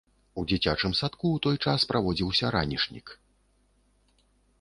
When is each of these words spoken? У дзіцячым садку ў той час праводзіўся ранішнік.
У 0.41 0.43
дзіцячым 0.51 0.95
садку 0.99 1.27
ў 1.31 1.37
той 1.47 1.57
час 1.65 1.85
праводзіўся 1.91 2.45
ранішнік. 2.55 3.13